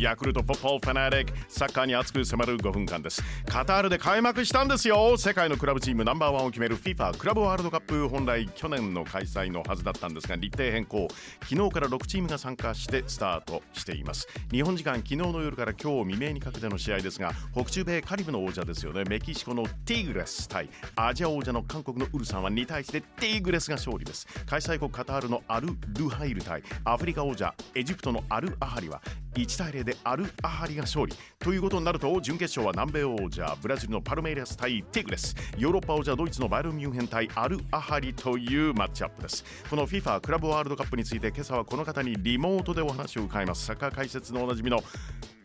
[0.00, 3.22] ヤクルトポッポファナリックサッカーに熱く迫る5分間です。
[3.44, 5.18] カタールで開幕したんですよ。
[5.18, 8.08] 世界のクラブチームナンバーワンを決める FIFA クラブワールドカップ。
[8.08, 11.06] 本来去年の開催のはずだったんですが日程変更。
[11.42, 14.26] 昨日から6チームが参加してスタートしています。
[14.50, 19.04] 日本時間昨日の夜から今日未明にかけての試合ですが北中米カリブの王者ですよね。
[19.04, 24.26] メキシコのティグレス対アジア王者の韓国のウルサンは2対1でティグレスが勝利です。
[24.46, 29.02] 開催国カタールのアル・ルハイル対アフリカ王者エジプトのアル・アハリは
[29.34, 35.34] 1対0でアル・アハリが勝利ということになると準決勝は南米王者ブラジルのパルメイラス対ティグレス。
[35.56, 39.44] ヨーロッパ王者ドイツのバイルミュンヘン対アル・アハリというマッチアップです。
[39.68, 43.66] この FIFA クラブワールドカップについて今朝はこの方にリモートでお話を伺います。
[43.66, 44.82] サッカー解説のおなじみの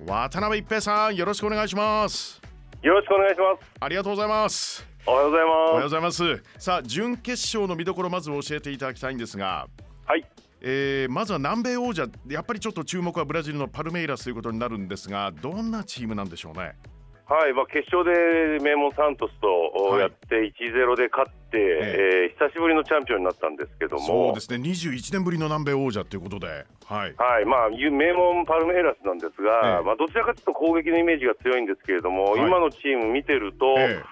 [0.05, 2.41] 渡辺一平さんよろしくお願いします。
[2.81, 3.71] よろしくお願いします。
[3.79, 4.95] ありがとうございます。
[5.07, 9.67] おはようございおはようまございますさあ準決勝の見どころまず教えていただきたいんですが。
[9.77, 10.25] すはい
[10.67, 16.73] えーまずは南米王者やっぱりちょっと注目はブラジルのパルメイラスということになるんですがどんなチームなんでしょうね？
[17.27, 19.47] はい、まあ、決勝で名門サントスと
[19.89, 19.99] はい。
[20.01, 22.35] やって1-0で勝って、ええ。
[22.37, 24.05] ー久しぶりのチャンピオンになったんですけども。
[24.05, 24.57] そうですね。
[24.57, 26.47] 21年ぶりの南米王者ということで。
[26.85, 27.15] はい。
[27.17, 29.83] はいまあ、名門パルメイラスなんですが、ええ。
[29.83, 32.41] まあ、どちらかというと攻撃のイメージが強いんですけれども、はい。
[32.45, 34.03] 今のチーム見てると、え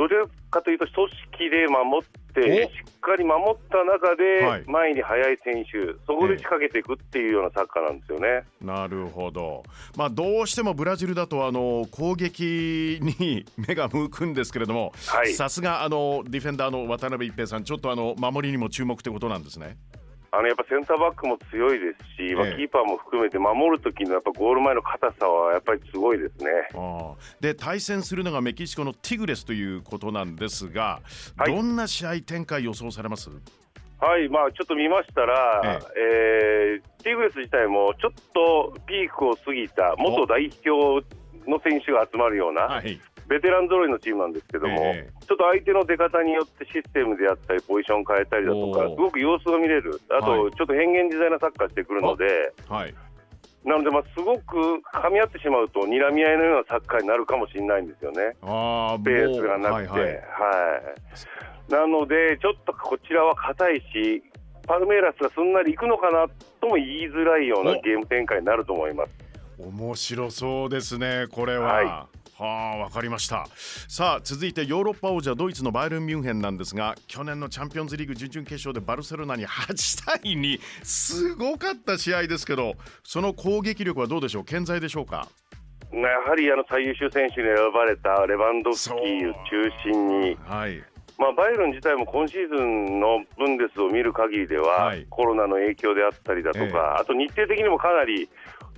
[0.00, 4.08] どちらかというと組織で守ってしっかり守った中
[4.46, 4.64] はい。
[4.64, 8.44] で前に速い選手、そこで仕掛けていくっていうようなサッカーなんですよね。
[8.62, 9.62] えなるほど。
[9.96, 15.34] まあどうしてもブラジルだとあの攻撃に目が向くんですけれどもはい。
[15.34, 19.76] さすがあのディフェンダーの渡辺一平さんちょっとあの守りにも注目ってことなんですね
[20.32, 21.86] あのやっぱセンターバックも強いで
[22.16, 26.50] すし、まあええキーパーも含めて守る時のやっぱゴール前の硬さはやっぱりすごいですね。
[27.40, 31.00] で対戦するのがメキシコのティグレスということなんですが、
[31.36, 31.54] はい。
[31.54, 33.28] どんな試合展開予想されます？
[33.98, 36.80] はい、まあちょっと見ましたら、ええ。
[36.98, 41.04] ーティグレス自体もちょっとピークを過ぎた元代表
[41.46, 45.24] の選手が集まるような、はいベテラン揃いのチームなんですけども、ええ。
[45.24, 50.52] ちょっと相手の出方によってシステムであったり、ポジション変えたりだとか、すごく様子が見れる、あと、はい。
[50.52, 52.94] ちょっと変幻自在なサッカーしてくるので、はい。
[53.64, 59.90] なので、まあ、すごく噛み合ってしまうと、睨み合いのようなサッカーになるかもしれないんですよね、ああペースがなくて。
[59.92, 60.12] はいははい。
[61.68, 64.24] いなので、ちょっとこちらは硬いし、
[64.66, 66.26] パルメイラスがすんなりいくのかな
[66.60, 67.80] とも言いづらいようなお。
[67.80, 69.12] ゲーム展開になると思います。
[69.58, 71.72] 面白そうですねこれは。
[71.74, 73.46] はいはあわかりました。
[73.88, 82.74] さあ続いてヨーロッパ王者ドイツのバイエルン・ミュンヘンなんですが去年のチャンピオンズリーグ準々決勝でバルセロナに8対2すごかった試合ですけど
[83.04, 84.44] その攻撃力はどうでしょう？
[84.44, 85.28] 健在でしょうか？
[85.92, 90.82] やはりあの最優秀選手に選ばれたレバンドフスキーを中心に、はい。
[91.18, 95.06] まあ、バイエルン自体も今シーズンのブンデスを見る限りでは、はい。
[95.10, 96.72] コロナの影響であったりだとか、ええ。
[97.00, 98.30] あと日程的にもかなり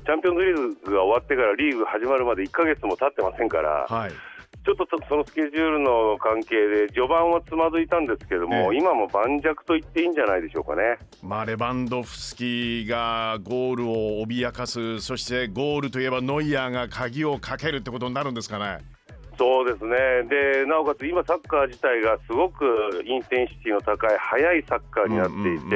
[0.05, 0.55] チャンピオンズリー
[0.85, 4.13] グが終わってからリーグ始まるまで1ヶ月も経ってませんから、はい
[4.65, 10.99] ちょっとそのスケジュールの関係で序盤はつまずいたんですけども、ええ今も盤石と言っていいんじゃないでしょうかね。
[11.21, 18.85] まあ、レバンドフスキーがゴールを脅かすそしてゴールといえばノイアーが鍵をかけるってことになるんですかね。
[19.39, 19.97] そうですね。
[20.29, 22.65] でなおかつ今、サッカー自体がすごく
[23.05, 25.71] インテンシティの高い速いサッカーになっていて、うんうんうん。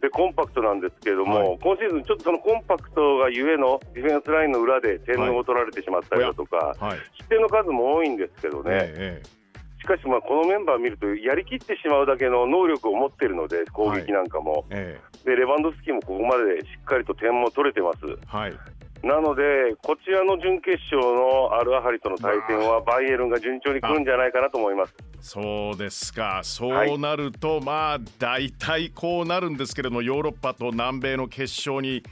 [0.00, 1.58] でコンパクトなんですけれども、はい。
[1.60, 6.98] 今シーズン、ちょっとそのコンパクトがゆえのディフェンスラインの裏で点を取られてしまったりだとか、はい。
[7.18, 9.42] 失点の数も多いんですけどね、ええ
[9.82, 17.98] しかし、まあこのメンバーを見ると、やりきってしまうだけの能力を持っているので、攻撃なんかも、えでレバンドフスキーもここまでしっかりと点も取れてます。
[18.06, 18.52] えはい
[19.02, 19.42] なので、
[19.82, 24.94] こちらの準決勝のアルアハリとの対戦は、バイエルンが順調に来るんじゃないかなと思います。
[25.20, 26.40] そうですか。
[26.42, 32.02] そうなると、まあ大体こうなるんですけれどもヨーロッパと南米の決勝に、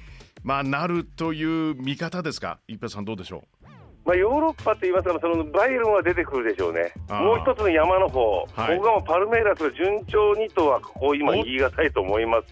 [0.42, 2.58] まあ、なるという見方ですか？
[2.66, 3.44] 一平さんどうでしょ
[4.04, 8.78] まあ、ヨーロッパって言いますから、そのバイエルンは出てくるでしょうね、もう一つの山の方、はい。
[8.78, 12.46] ここがパルメイラスが順調にとは、ここ今、お言い難いと思います。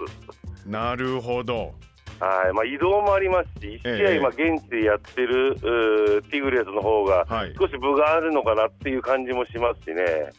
[0.66, 1.72] うなるほど
[2.20, 2.52] はい。
[2.52, 4.18] まあ、移動もありますし、1試ええ。
[4.18, 7.54] 合、今、現地でやってる、うーティグレスの方がはい。
[7.58, 10.30] 少し分があるのかなっていう感じもしますしね、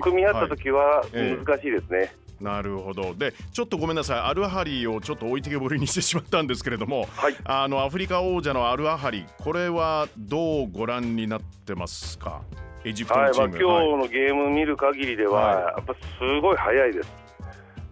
[0.00, 1.44] 組み合った時はええ。
[1.44, 2.12] 難しいですね。
[2.40, 3.14] なるほど。
[3.14, 4.18] でちょっとごめんなさい。
[4.18, 7.36] アルアハリをちょっと置いてけぼりにしてしまったんですけれども、はい。
[7.44, 12.42] あのアフリカ王者のアルアハリこれはどうご覧になってますか？
[12.84, 13.32] エジプトはい。
[13.36, 15.64] まあ、のチーム、今日のゲーム見る限りでは、はい。
[15.64, 17.23] やっぱすごい速いです。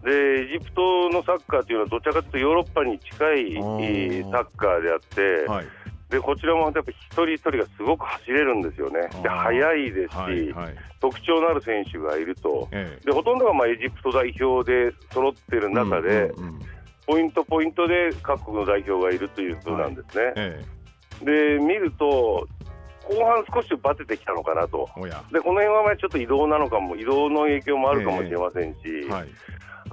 [0.03, 5.65] でエジプトのサッカーというのはどちらかというとヨーロッパに近いサッカーであって、はい。
[6.09, 9.09] でこちらもやっぱ一人一人がすごく走れるんですよね。
[9.23, 10.75] で速いですし、はいはい。
[10.99, 12.67] 特徴のある選手がいると。
[12.71, 13.05] ええ。
[13.05, 16.59] でほとんどがまあエジプト代表で揃ってる中で、うんうんうん。
[17.07, 20.33] ポイントポイントで各国の代表がいるということなんですね。
[20.35, 20.65] え
[21.23, 22.47] で見ると、
[23.03, 24.89] 後半少しバテてきたのかなと、
[25.31, 29.27] でこの辺はまあちょっと移動なのかも、移動の影響もあるかもしれませんし、はい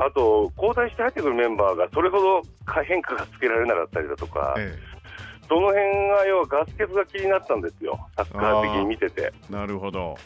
[0.00, 2.42] あと、交代して入ってくるメンバーがそれほど
[2.86, 4.74] 変化がつけられなかったりだとか、え
[5.46, 5.76] その辺
[6.08, 9.30] が要はガス欠が気になったんですよ、サッカー的に見てて。
[9.50, 10.16] えなるほど。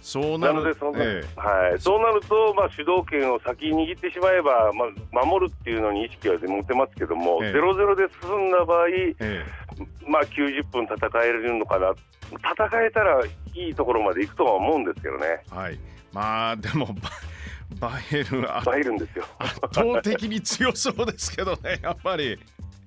[0.00, 4.84] そうなるなのでそんな、えはい、そうなると、まあ、主導権を先に握ってしまえば、ま
[5.22, 7.52] あ、守るっていうのに意識は持ってますけども、ええ。
[7.52, 9.44] 0-0で進んだ場合、ええ。
[10.06, 11.94] まあ、90分戦えるのかな、
[12.30, 15.78] 戦えたらいいところまで行くとは思うんですけどね、えはい。
[16.12, 16.86] まあでも
[17.80, 19.24] ババイエルン圧入るんですよ。
[19.38, 22.38] 圧倒的に強そうですけどねやっぱり。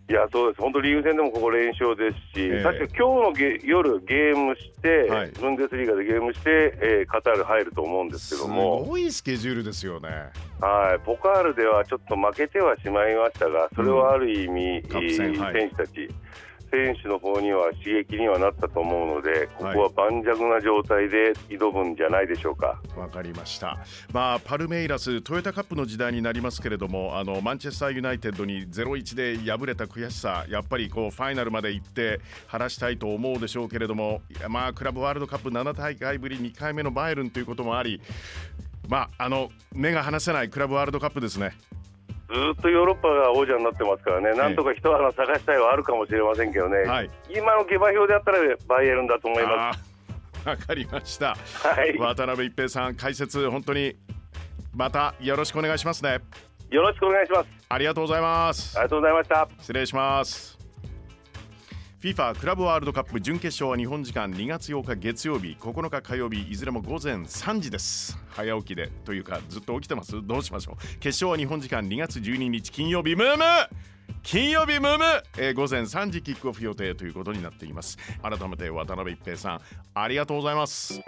[0.10, 2.64] いや、そうです、本当、リーグ戦でもここ連勝ですし、ええ。
[2.64, 5.32] 確か今日のゲ夜、ゲームして、はい。
[5.32, 10.32] ブンデスリーガでゲームして、えーカタール入ると思うんですけすども、ごいスケジュールですよね。
[10.62, 16.10] はい、ポカールではちょっと負けてはしまいましたが、それはある意味、カップ戦はい選手たち、
[16.72, 22.82] 選手の方には刺激にはなったと思うので、ここは盤石な状態で挑むんじゃないでしょうか。
[22.96, 23.78] わかりました。
[24.12, 38.02] まあパルメイラストヨタカップの時代になりますけれども、あのマンチェスターユナイテッドに0-1で敗れた悔しさ、やっぱりこうファイナルまで行って晴らしたいと思うでしょうけれども、まあクラブワールドカップ7大会ぶり2回目のバイエルンということもあり、
[38.88, 41.54] まああの目が離せないクラブワールドカップですね。
[42.30, 51.36] ずーっとヨーロッパが王者になってますからね、なんとか一穴探したいはあるかもしれませんけどね、はい今の下馬評であったらバイエルンだと思いまあーわかりました。
[51.36, 51.68] す。
[51.68, 53.96] はい、渡辺一平さん解説本当に
[54.74, 56.20] またよろしくお願いしますね。
[56.70, 57.50] よろしくお願いします。
[57.70, 58.84] ありがとうございますあり。
[58.86, 59.48] がとうございました。
[59.60, 60.57] 失礼します。
[62.00, 68.20] FIFA クラブワールドカップ準決勝は日本時間2月8日月曜日9日火曜日いずれも午前3時です。
[68.30, 70.22] 早起きでというかずっと起きてます？
[70.22, 70.76] どうしましょう？
[71.00, 73.44] 決勝は日本時間2月12日金曜日ムーム
[74.22, 75.06] 金曜日ムーム、
[75.40, 77.98] えー午前3時キックオフ予定ということになっています。
[78.22, 79.62] 改めて渡辺一平さん
[79.96, 81.02] ありがとうございます。